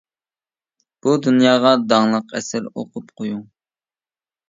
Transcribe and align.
بۇ 1.03 1.13
دۇنياغا 1.27 1.75
داڭلىق 1.95 2.37
ئەسەر 2.43 2.69
ئوقۇپ 2.75 3.17
قويۇڭ. 3.19 3.49